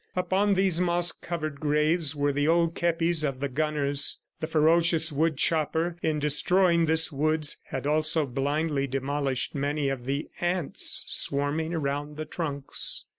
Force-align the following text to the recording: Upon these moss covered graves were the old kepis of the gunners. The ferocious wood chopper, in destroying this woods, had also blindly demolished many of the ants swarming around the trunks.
Upon 0.15 0.55
these 0.55 0.81
moss 0.81 1.11
covered 1.11 1.59
graves 1.59 2.15
were 2.15 2.31
the 2.31 2.47
old 2.47 2.73
kepis 2.73 3.23
of 3.23 3.39
the 3.39 3.47
gunners. 3.47 4.19
The 4.39 4.47
ferocious 4.47 5.11
wood 5.11 5.37
chopper, 5.37 5.95
in 6.01 6.17
destroying 6.17 6.87
this 6.87 7.11
woods, 7.11 7.57
had 7.65 7.85
also 7.85 8.25
blindly 8.25 8.87
demolished 8.87 9.53
many 9.53 9.89
of 9.89 10.05
the 10.07 10.27
ants 10.39 11.03
swarming 11.05 11.75
around 11.75 12.17
the 12.17 12.25
trunks. 12.25 13.05